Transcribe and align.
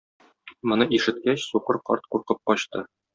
Моны 0.71 0.87
ишеткәч, 0.99 1.43
сукыр 1.49 1.81
карт 1.91 2.09
куркып 2.17 2.41
качты. 2.51 2.83